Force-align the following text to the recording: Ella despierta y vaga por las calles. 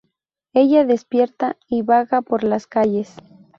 Ella 0.55 0.83
despierta 0.83 1.57
y 1.69 1.83
vaga 1.83 2.23
por 2.23 2.43
las 2.43 2.65
calles. 2.65 3.15